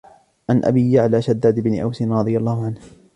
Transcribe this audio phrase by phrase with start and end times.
[0.49, 2.81] عن أبي يَعْلَى شَدَّادِ بنِ أَوْسٍ رَضِي اللهُ عَنْهُ